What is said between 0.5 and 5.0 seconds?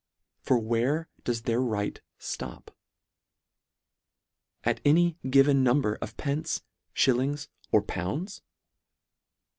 where does their right ftop? At